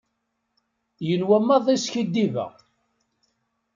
[1.07, 2.51] Yenwa maḍi skiddibeɣ.